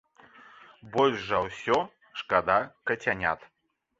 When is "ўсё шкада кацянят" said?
1.47-3.39